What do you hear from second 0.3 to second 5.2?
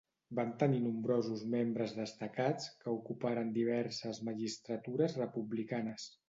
Van tenir nombrosos membres destacats que ocuparen diverses magistratures